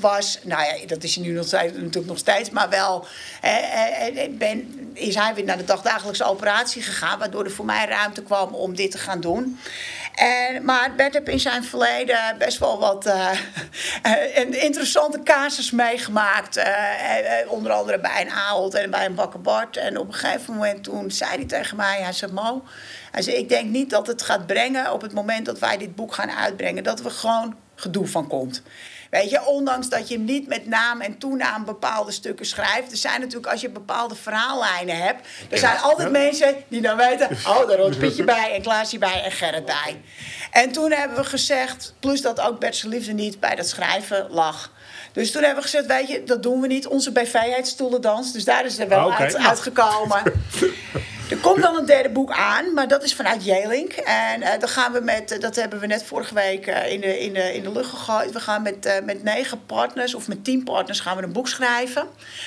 [0.00, 0.38] was.
[0.42, 2.50] Nou ja, dat is hij nu nog steeds, natuurlijk nog steeds.
[2.50, 3.06] Maar wel
[4.30, 7.18] ben, is hij weer naar de dagdagelijkse operatie gegaan.
[7.18, 9.58] Waardoor er voor mij ruimte kwam om dit te gaan doen.
[10.14, 13.30] En, maar Bert heeft in zijn verleden best wel wat eh,
[14.02, 16.56] eh, interessante casus meegemaakt.
[16.56, 16.72] Eh,
[17.46, 19.76] onder andere bij een Ahold en bij een Bakker Bart.
[19.76, 22.64] En op een gegeven moment toen zei hij tegen mij, hij zei Mo...
[23.10, 25.94] Hij zei, ik denk niet dat het gaat brengen op het moment dat wij dit
[25.94, 26.84] boek gaan uitbrengen...
[26.84, 28.62] dat er gewoon gedoe van komt.
[29.12, 32.90] Weet je, ondanks dat je niet met naam en toenaam bepaalde stukken schrijft.
[32.90, 35.26] Er zijn natuurlijk, als je bepaalde verhaallijnen hebt.
[35.50, 37.28] Er zijn altijd mensen die dan weten.
[37.30, 40.00] Oh, daar hoort Pietje bij en Klaasje bij en Gerrit bij.
[40.50, 41.94] En toen hebben we gezegd.
[42.00, 44.70] Plus dat ook Bert's liefde niet bij dat schrijven lag.
[45.12, 46.86] Dus toen hebben we gezegd, weet je, dat doen we niet.
[46.86, 48.32] Onze BV heet Stoelendans.
[48.32, 50.22] Dus daar is er wel Ah, uit, uitgekomen.
[51.32, 53.92] Er komt wel een derde boek aan, maar dat is vanuit Jelink.
[53.92, 57.00] En eh, dan gaan we met, eh, dat hebben we net vorige week eh, in,
[57.00, 58.32] de, in, de, in de lucht gegooid.
[58.32, 62.06] We gaan met, met negen partners of met tien partners gaan we een boek schrijven.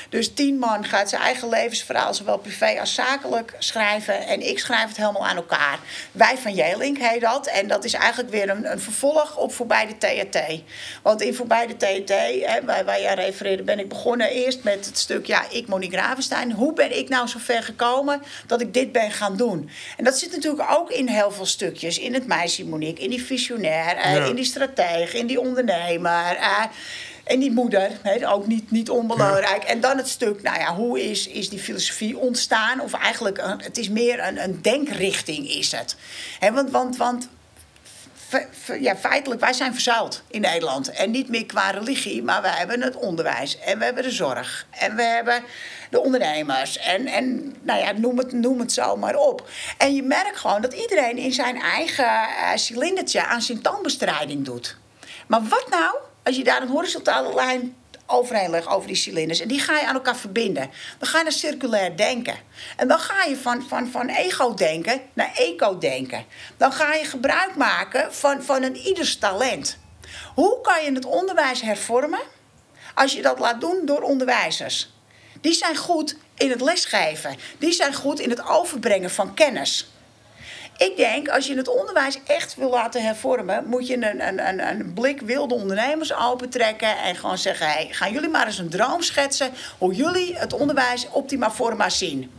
[0.10, 4.28] Dus tien man gaat zijn eigen levensverhaal, zowel privé als zakelijk, schrijven.
[4.28, 5.80] En ik schrijf het helemaal aan elkaar.
[6.12, 7.48] Wij van Jelink heet dat.
[7.48, 10.62] En dat is eigenlijk weer een, een vervolg op Voorbij de THT.
[11.04, 12.10] Want in Voorbij de THT,
[12.50, 15.26] hè, waar, jij refereerde, ben ik begonnen eerst met het stuk...
[15.26, 16.52] Ja, ik, Monique Ravenstein.
[16.52, 19.70] Hoe ben ik nou zo ver gekomen dat ik dit ben gaan doen?
[19.98, 22.00] En dat zit natuurlijk ook in heel veel stukjes.
[22.00, 26.36] In het meisje Monique, in die visionair, eh, in die stratege, in die ondernemer...
[26.36, 26.64] eh,
[27.26, 27.92] en die moeder,
[28.26, 29.64] ook niet, niet onbelangrijk.
[29.64, 32.80] En dan het stuk, nou ja, hoe is, is die filosofie ontstaan?
[32.80, 35.96] Of eigenlijk, een, het is meer een, een denkrichting is het.
[36.40, 37.28] Want, want, want
[38.80, 40.92] ja, feitelijk, wij zijn verzuild in Nederland.
[40.92, 43.60] En niet meer qua religie, maar we hebben het onderwijs.
[43.60, 44.68] En we hebben de zorg.
[44.70, 45.44] En we hebben
[45.90, 46.78] de ondernemers.
[46.78, 49.50] En, en nou ja, noem het, noem het zo maar op.
[49.78, 54.78] En je merkt gewoon dat iedereen in zijn eigen eh, cilindertje aan symptoombestrijding doet.
[55.28, 57.76] Maar wat nou als je daar een horizontale lijn
[58.08, 60.70] overheen legt over die cilinders en die ga je aan elkaar verbinden?
[60.98, 62.36] Dan ga je naar circulair denken.
[62.76, 66.26] En dan ga je van, van, van ego-denken naar eco-denken.
[66.58, 69.78] Dan ga je gebruik maken van, van een ieders talent.
[70.34, 72.22] Hoe kan je het onderwijs hervormen
[72.94, 74.94] als je dat laat doen door onderwijzers?
[75.42, 77.36] Die zijn goed in het lesgeven.
[77.58, 79.90] Die zijn goed in het overbrengen van kennis.
[80.78, 84.68] Ik denk, als je het onderwijs echt wil laten hervormen, moet je een, een, een,
[84.68, 89.02] een blik wilde ondernemers opentrekken en gewoon zeggen: hey, gaan jullie maar eens een droom
[89.02, 92.32] schetsen hoe jullie het onderwijs optima forma zien.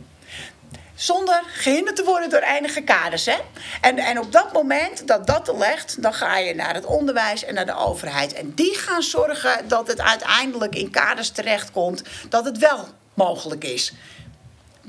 [0.95, 3.25] Zonder gehinderd te worden door eindige kaders.
[3.25, 3.37] Hè?
[3.81, 7.53] En, en op dat moment dat dat legt, dan ga je naar het onderwijs en
[7.53, 8.33] naar de overheid.
[8.33, 13.93] En die gaan zorgen dat het uiteindelijk in kaders terechtkomt dat het wel mogelijk is.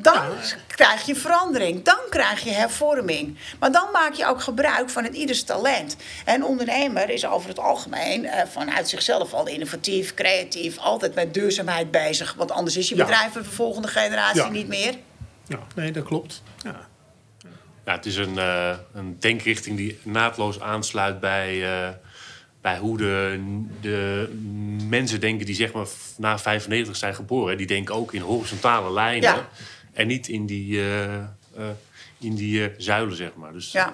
[0.00, 0.22] Dan
[0.66, 3.38] krijg je verandering, dan krijg je hervorming.
[3.58, 5.96] Maar dan maak je ook gebruik van het ieders talent.
[6.24, 11.90] En ondernemer is over het algemeen eh, vanuit zichzelf al innovatief, creatief, altijd met duurzaamheid
[11.90, 12.34] bezig.
[12.34, 13.04] Want anders is je Ja.
[13.04, 14.48] bedrijf voor de volgende generatie Ja.
[14.48, 14.94] niet meer.
[15.46, 16.42] Ja, nee, dat klopt.
[16.62, 16.86] Ja.
[17.84, 21.88] Ja, het is een, eh, een denkrichting die naadloos aansluit bij, eh,
[22.60, 23.40] bij hoe de,
[23.80, 24.28] de
[24.88, 27.56] mensen denken die zeg maar na 95 zijn geboren.
[27.56, 29.48] Die denken ook in horizontale lijnen Ja.
[29.98, 31.22] En niet in die, eh, eh,
[32.18, 33.52] in die eh, zuilen, zeg maar.
[33.52, 33.92] Dus, Ja.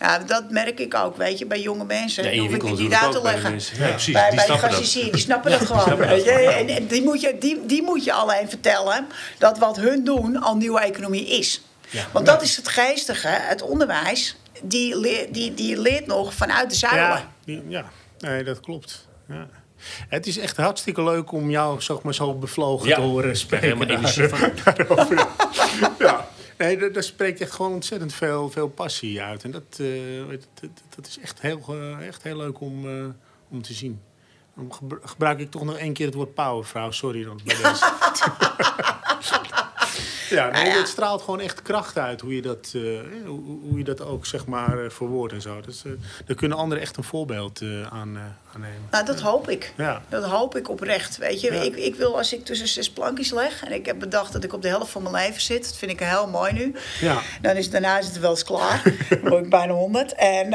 [0.00, 2.24] Ja, dat merk ik ook, weet je, bij jonge mensen.
[2.24, 3.50] Ja, je hoef ik niet uit te leggen.
[3.50, 3.78] mensen.
[3.78, 4.68] Ja, precies, bij, die bij snappen
[5.12, 5.82] die snappen dat gewoon.
[5.82, 6.30] snappen dat weet je.
[6.30, 9.06] En, en die, moet je, die, die moet je alleen vertellen
[9.38, 11.62] dat wat hun doen al nieuwe economie is.
[12.12, 13.28] Want dat is het geestige.
[13.28, 17.08] Het onderwijs, die, leer, die, die leert nog vanuit de zuilen.
[17.08, 17.84] Ja, die- ja,
[18.18, 19.08] nee, dat klopt.
[19.28, 19.48] Ja.
[20.08, 23.66] Het is echt hartstikke leuk om jou zeg maar, zo bevlogen Ja, te horen spreken.
[23.68, 24.50] helemaal energie van.
[24.64, 25.26] daarover.
[25.98, 26.28] ja.
[26.58, 29.44] Nee, daar, daar spreekt echt gewoon ontzettend veel, veel passie uit.
[29.44, 29.86] En dat, eh,
[30.28, 33.04] dat, dat is echt heel, echt heel leuk om, eh,
[33.50, 34.00] om te zien.
[34.56, 36.90] Dan gebru- gebruik ik toch nog één keer het woord powervrouw.
[36.90, 37.84] Sorry dan bij deze.
[40.30, 40.78] Ja, nee, Nou ja.
[40.78, 42.82] het straalt gewoon echt kracht uit hoe je dat, eh,
[43.26, 45.60] hoe, hoe je dat ook zeg maar eh, verwoordt en zo.
[45.60, 45.92] Dus, eh,
[46.26, 47.60] daar kunnen anderen echt een voorbeeld
[47.90, 48.18] aan,
[48.52, 48.88] aan nemen.
[48.90, 49.72] Nou, dat hoop ik.
[49.76, 50.02] Ja.
[50.08, 51.16] Dat hoop ik oprecht.
[51.16, 51.60] Weet je, Ja.
[51.60, 54.52] ik, ik wil als ik tussen zes plankjes leg en ik heb bedacht dat ik
[54.52, 56.74] op de helft van mijn leven zit, dat vind ik heel mooi nu.
[57.00, 57.20] Ja.
[57.40, 58.82] Dan is, daarna is het wel eens klaar.
[59.08, 60.14] Dan word ik bijna 100.
[60.14, 60.48] En,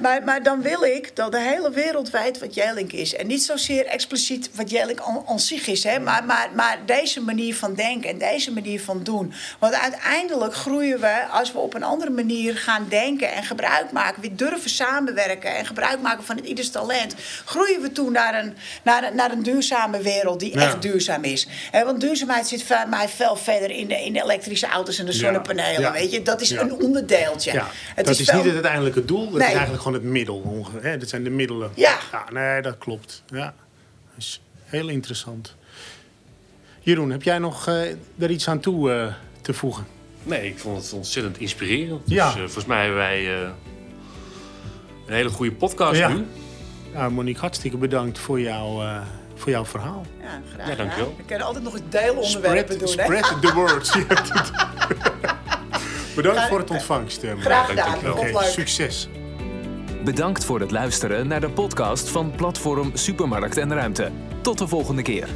[0.00, 3.14] maar, maar dan wil ik dat de hele wereld weet wat Jelink is.
[3.14, 7.20] En niet zozeer expliciet wat Jelink aan, aan zich is, hè, maar, maar, maar deze
[7.20, 9.32] manier van denken en deze manier van doen.
[9.58, 14.20] Want uiteindelijk groeien we als we op een andere manier gaan denken en gebruik maken,
[14.22, 18.54] weer durven samenwerken en gebruik maken van het ieders talent, groeien we toe naar een,
[18.82, 20.62] naar een, naar een duurzame wereld die Ja.
[20.62, 21.48] echt duurzaam is.
[21.72, 25.12] Want duurzaamheid zit voor mij veel verder in de, in de elektrische auto's en de
[25.12, 25.80] zonnepanelen.
[25.80, 25.92] Ja.
[25.92, 26.22] Weet je?
[26.22, 27.52] Dat is een onderdeeltje.
[27.52, 29.46] Ja, Het dat is, veel- niet het uiteindelijke doel, dat Nee.
[29.48, 30.66] is eigenlijk gewoon het middel.
[30.80, 30.98] Hè?
[30.98, 31.70] Dat zijn de middelen.
[31.74, 31.98] Ja.
[32.32, 33.22] nee, dat klopt.
[33.26, 33.54] Ja.
[34.14, 35.54] Dat is heel interessant.
[36.84, 37.74] Jeroen, heb jij nog eh
[38.14, 39.86] daar iets aan toe eh, te voegen?
[40.22, 42.00] Nee, ik vond het ontzettend inspirerend.
[42.04, 42.24] Ja.
[42.26, 43.48] Dus eh, volgens mij hebben wij eh,
[45.06, 46.08] een hele goede podcast Ja.
[46.08, 46.26] nu.
[46.94, 49.00] Nou, Monique, hartstikke bedankt voor, jou, eh,
[49.34, 50.06] voor jouw verhaal.
[50.20, 50.90] Ja, graag Ja, dankjewel.
[51.04, 51.16] gedaan.
[51.16, 53.14] We kunnen altijd nog eens deelonderwerpen Spread, doen.
[53.14, 53.22] Hè?
[53.22, 53.92] spread the word.
[53.92, 54.50] Je hebt het.
[56.16, 57.20] bedankt Graag- voor het ontvangst.
[57.20, 57.98] Graag Dank gedaan.
[57.98, 58.16] je wel.
[58.16, 59.08] Vond Oké, succes.
[60.04, 64.10] Bedankt voor het luisteren naar de podcast van Platform Supermarkt en Ruimte.
[64.42, 65.28] Tot de volgende keer.